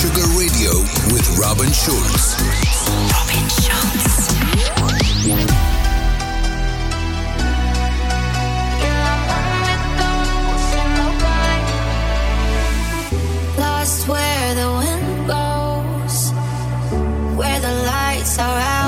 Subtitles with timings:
[0.00, 0.70] Sugar Radio
[1.12, 2.34] with Robin Schulz.
[3.12, 4.30] Robin Schulz.
[13.58, 16.30] Lost where the wind blows,
[17.36, 18.79] where the lights are out.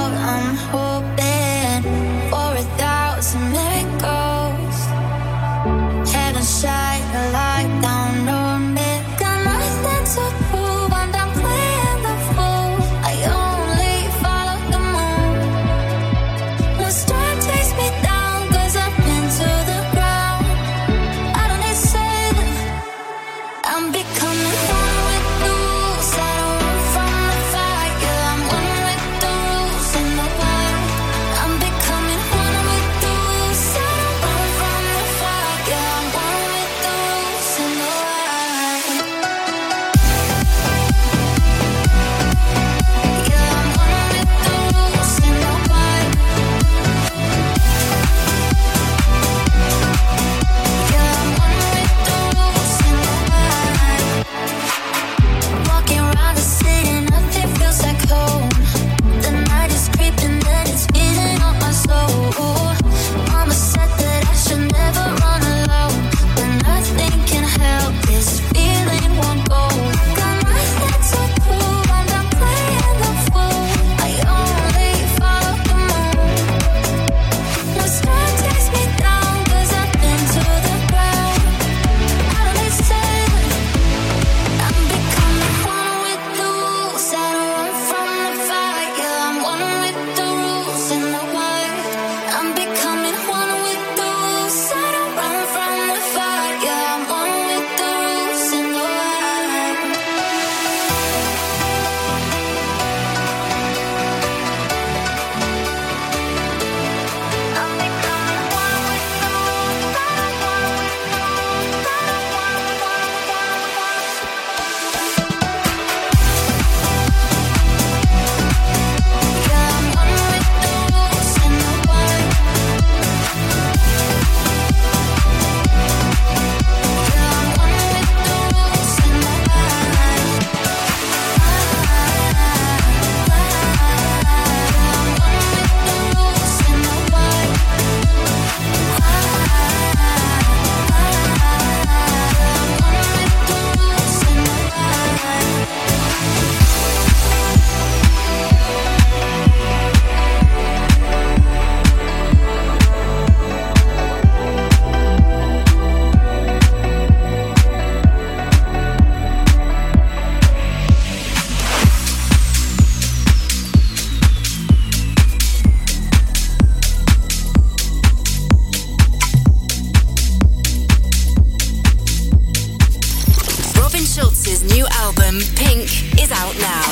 [174.70, 175.90] New album, Pink,
[176.22, 176.84] is out now.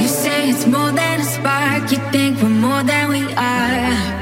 [0.00, 1.92] You say it's more than a spark.
[1.92, 4.18] You think we're more than we are.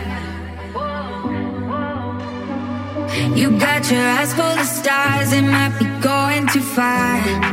[3.37, 5.33] You got your eyes full of stars.
[5.33, 7.46] It might be going too far.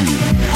[0.00, 0.49] Brasil.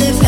[0.00, 0.27] if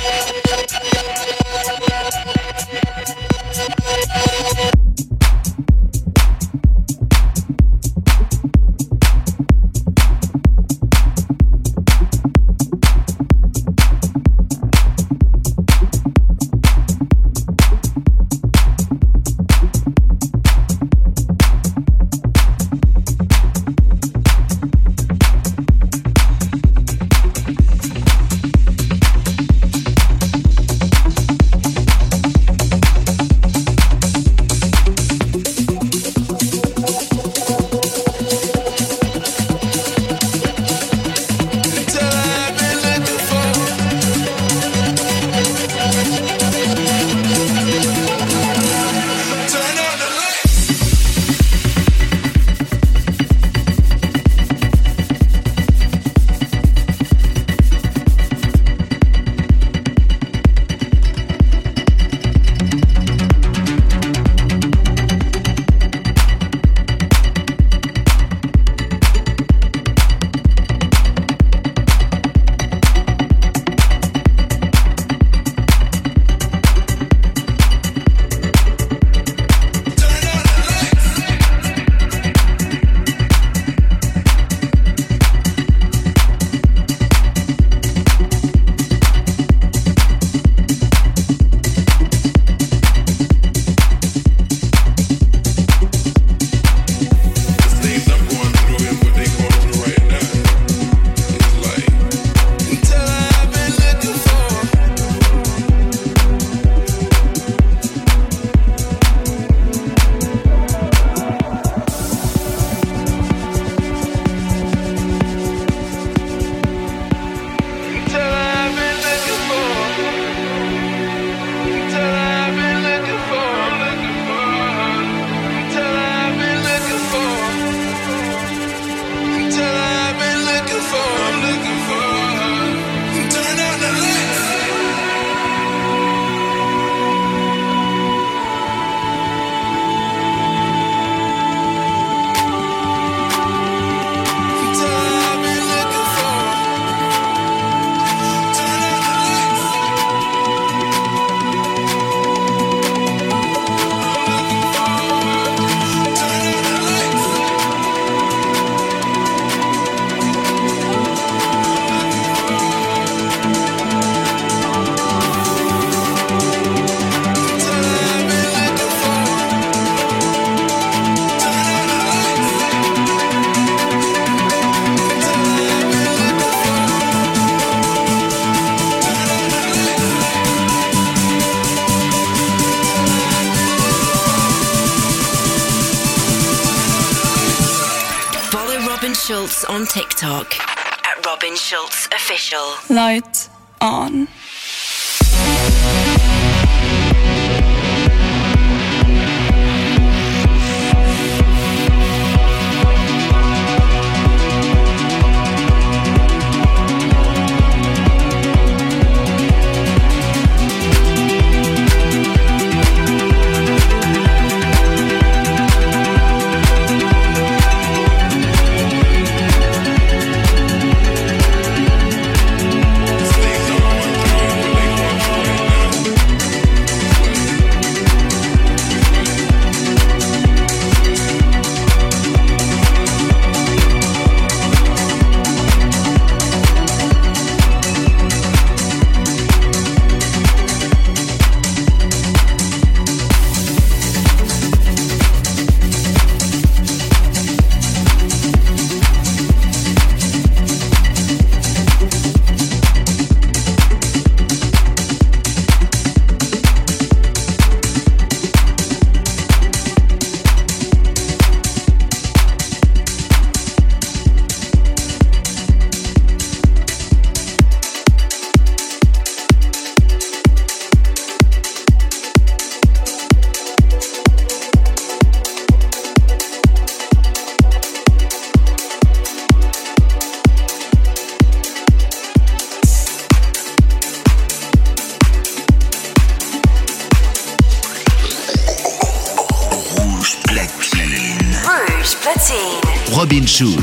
[192.51, 193.40] Schulz Official.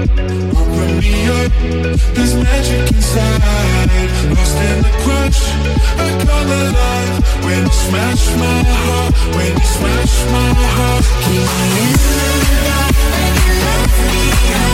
[0.00, 1.52] Open me up,
[2.14, 3.90] there's magic inside.
[4.34, 5.40] Lost in the crush,
[5.98, 7.44] I come alive.
[7.44, 12.96] When you smash my heart, when you smash my heart, keep me in love,
[13.66, 14.69] love me.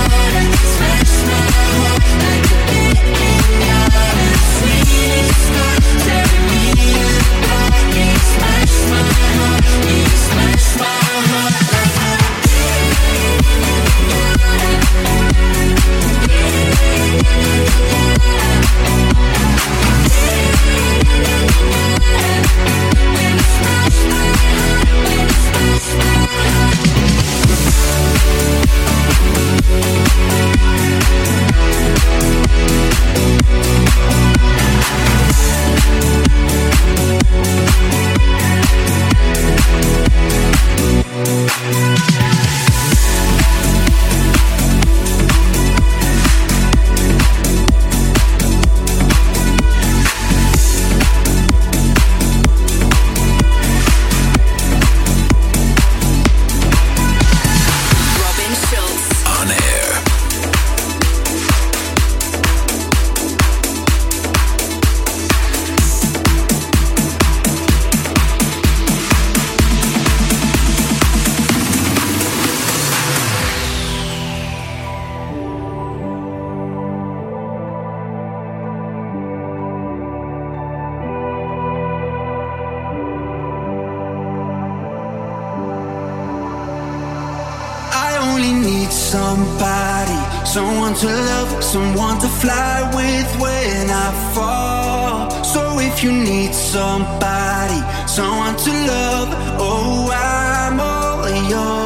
[93.07, 95.31] with when I fall.
[95.45, 101.86] So if you need somebody, someone to love, oh, I'm all yours.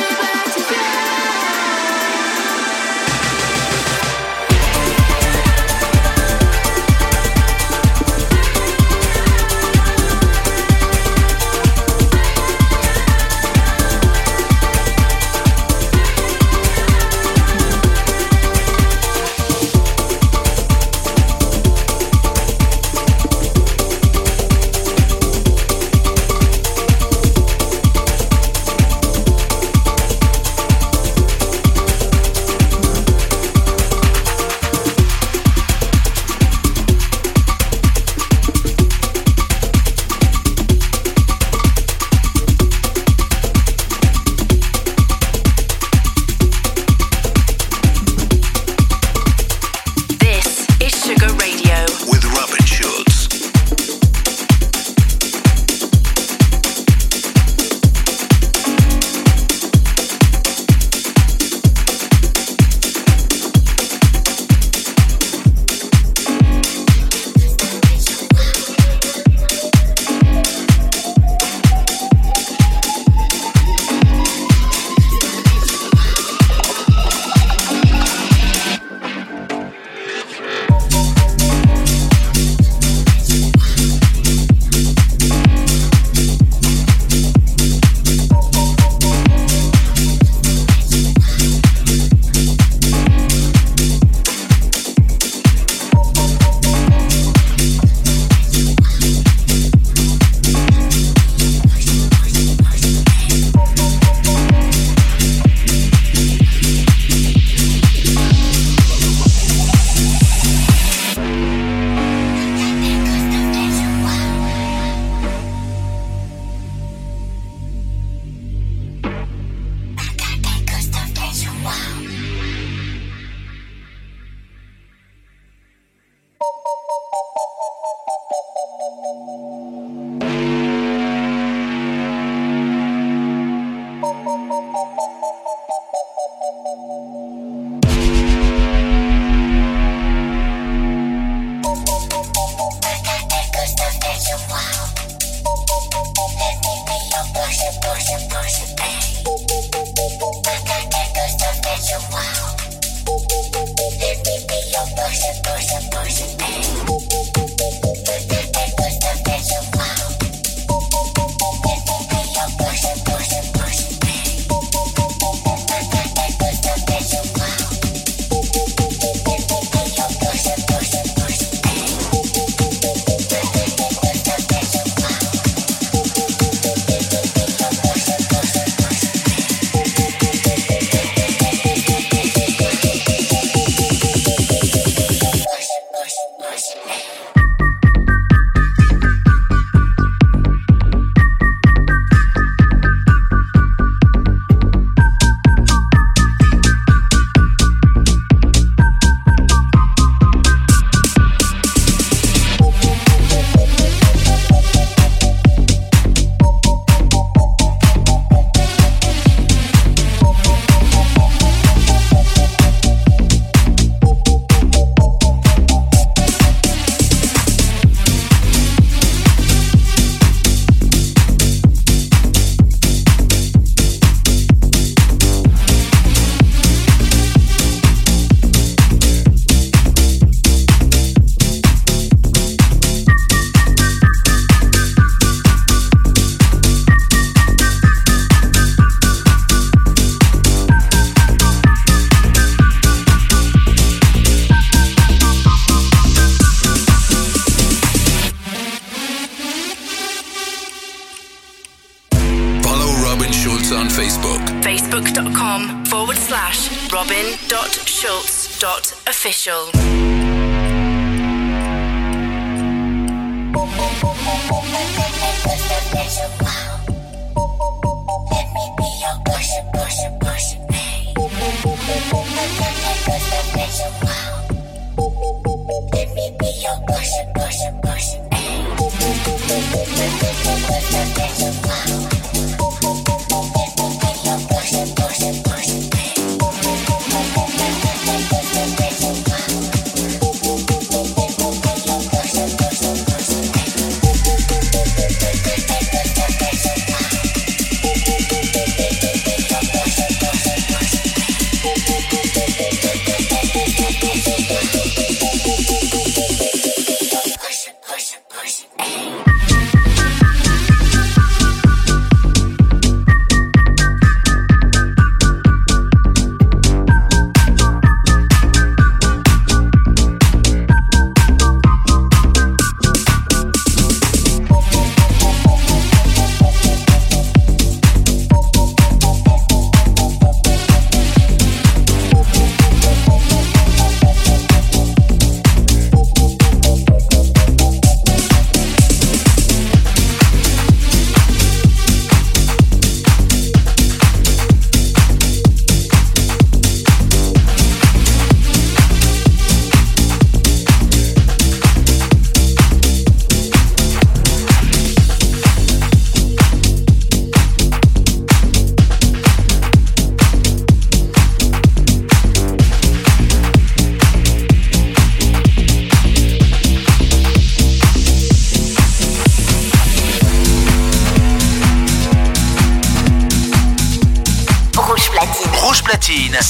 [269.91, 270.20] worship.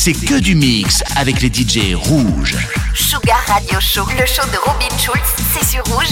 [0.03, 2.57] C'est que du mix avec les DJ rouges.
[2.95, 5.21] Sugar Radio Show, le show de Robin Schulz,
[5.53, 6.07] c'est sur rouge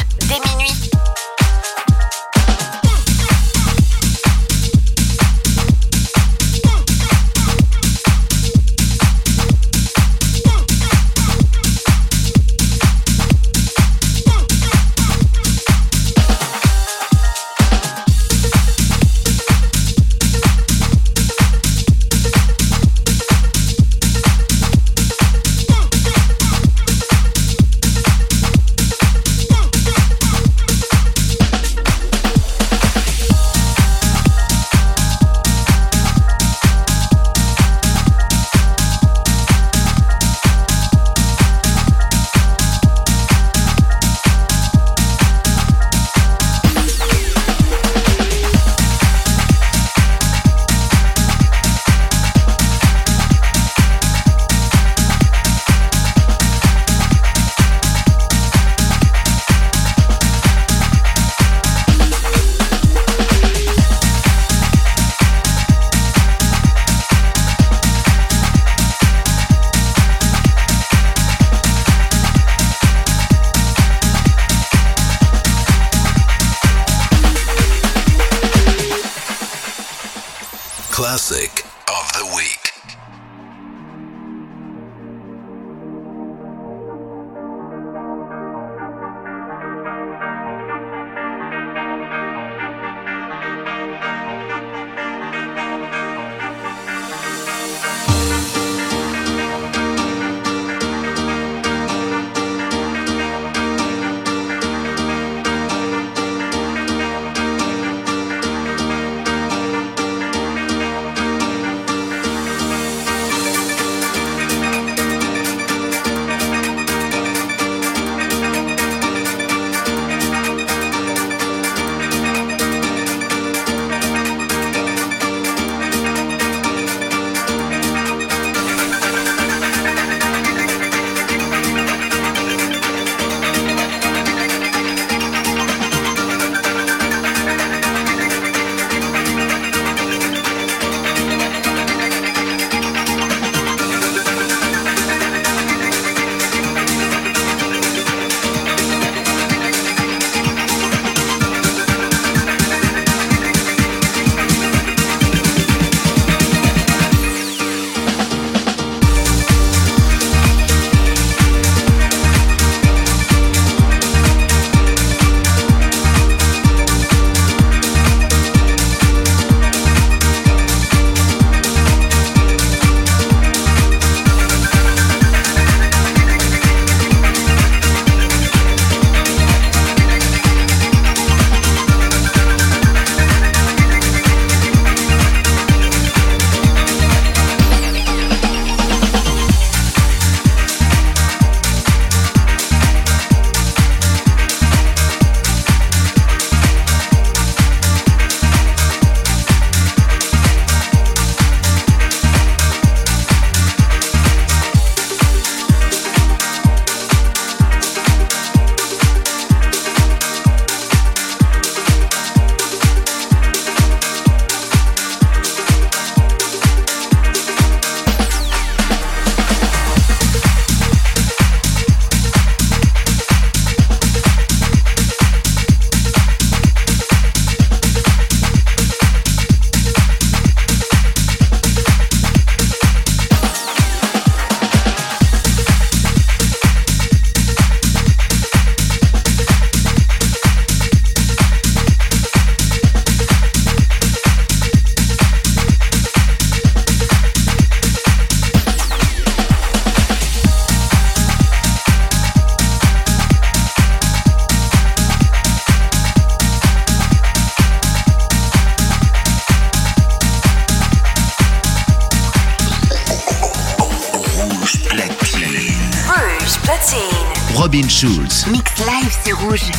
[269.10, 269.79] arrive sur Rouge.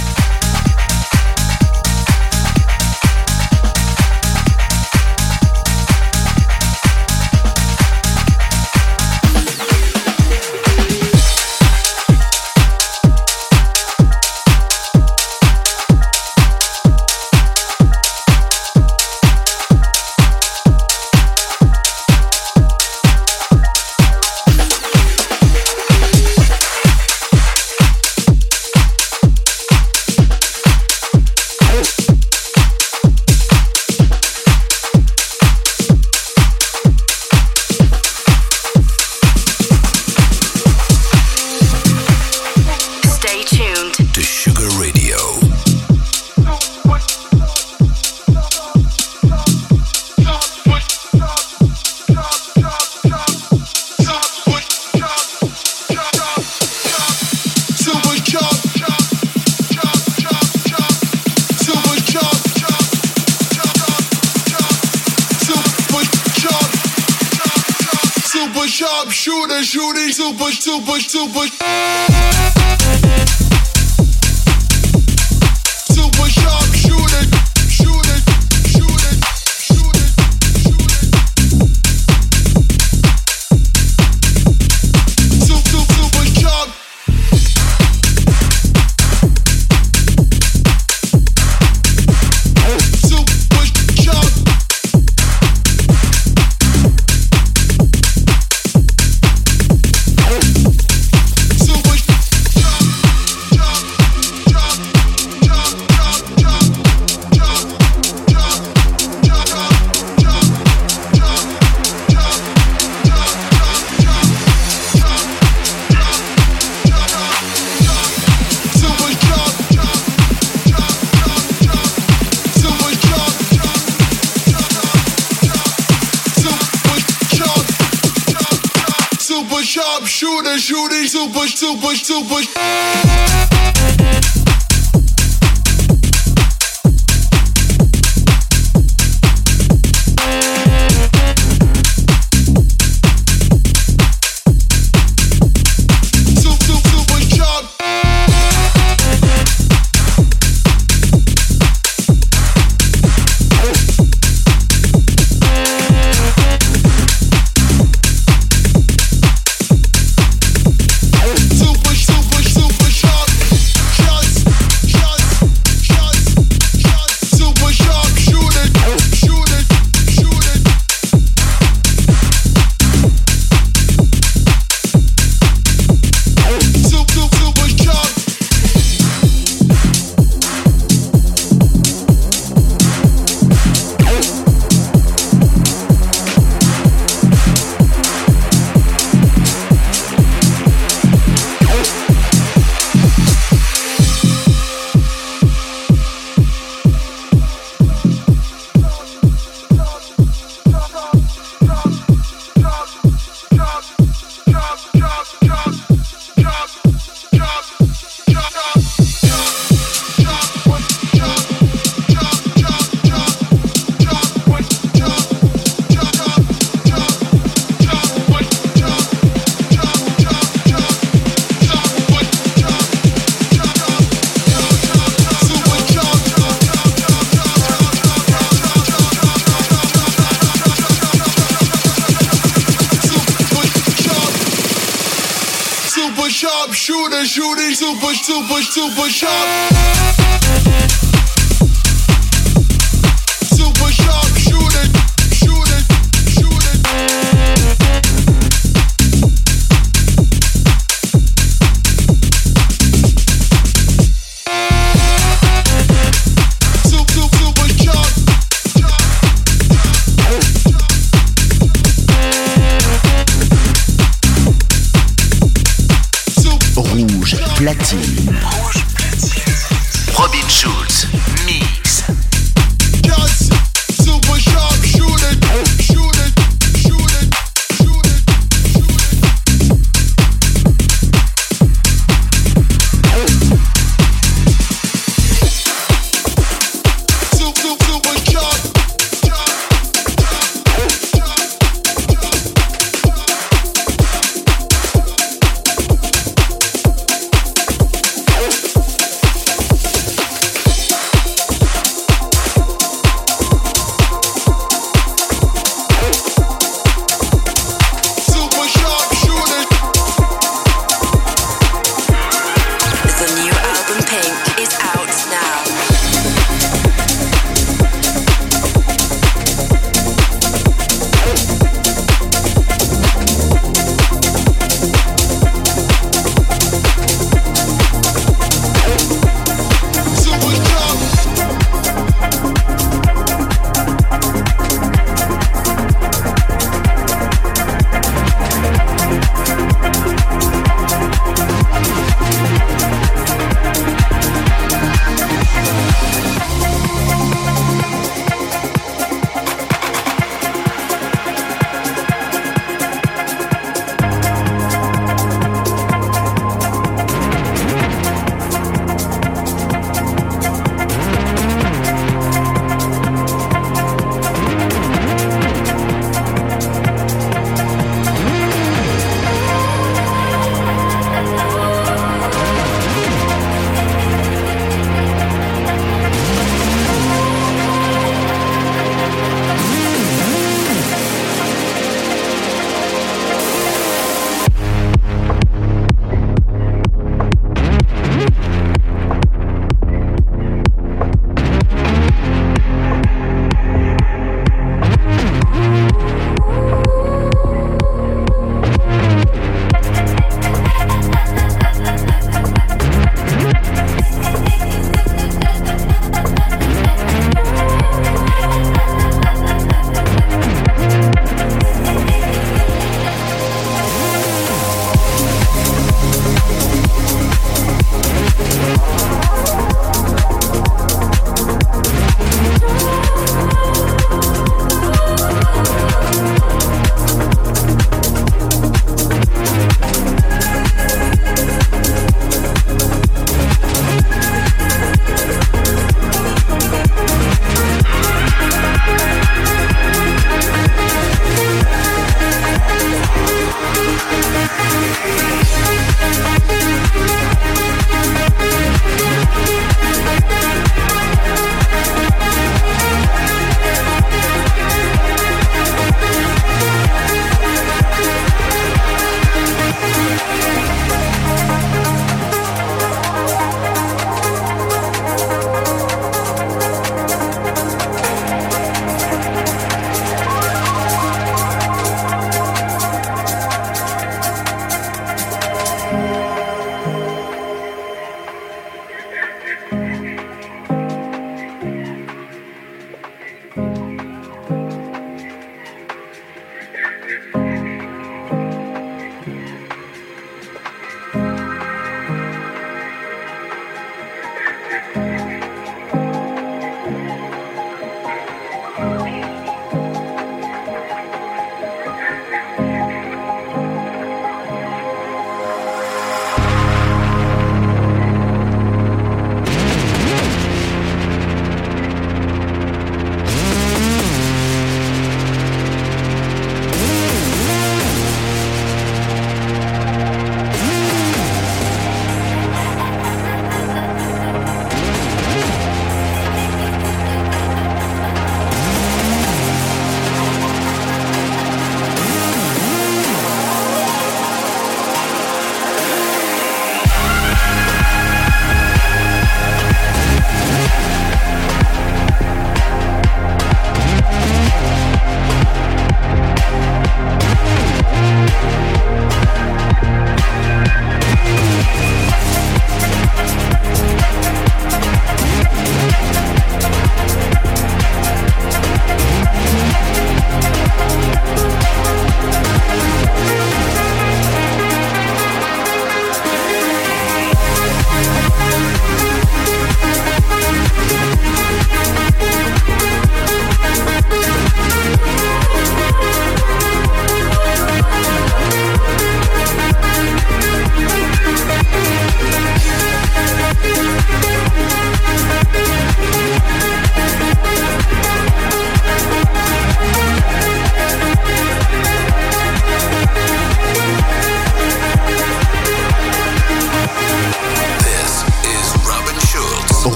[69.80, 72.59] shooting super, super, super.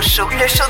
[0.00, 0.26] 收！
[0.48, 0.69] 收！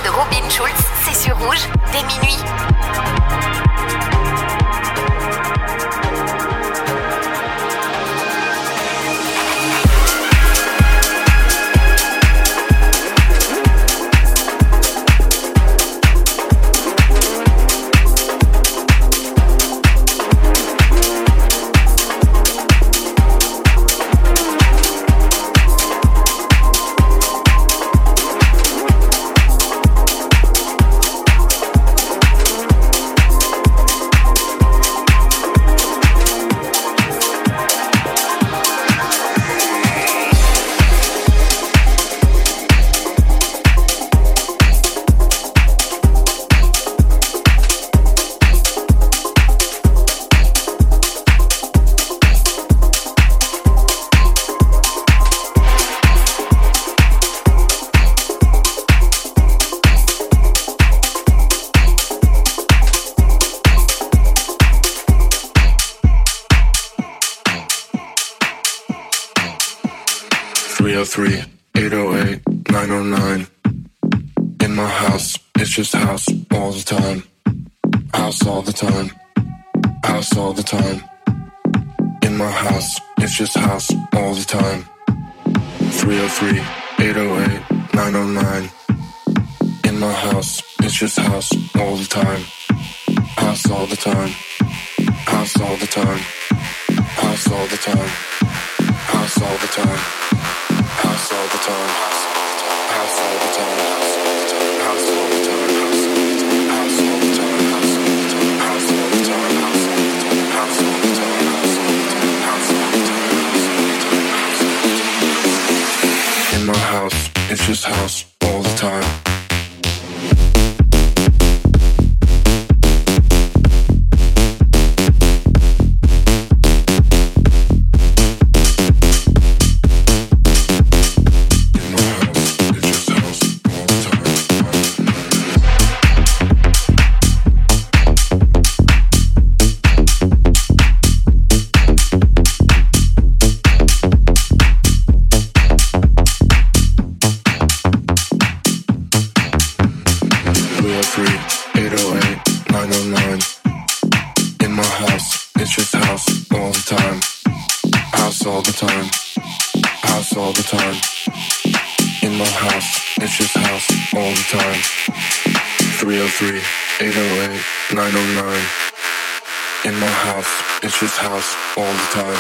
[170.83, 172.35] It's just house all the time.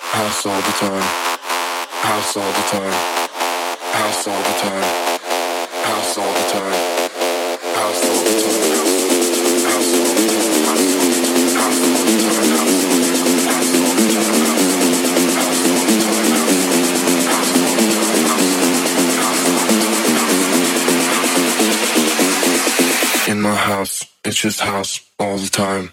[0.00, 1.02] House all the time.
[2.02, 2.92] House all the time.
[3.92, 4.82] House all the time.
[5.84, 6.72] House all the time.
[7.74, 8.65] House all the time.
[23.46, 25.92] My house, it's just house all the time.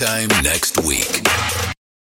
[0.00, 0.79] Time next.